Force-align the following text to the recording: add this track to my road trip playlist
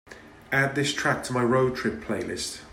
add 0.51 0.73
this 0.73 0.95
track 0.95 1.23
to 1.23 1.31
my 1.31 1.43
road 1.43 1.75
trip 1.75 1.99
playlist 2.01 2.61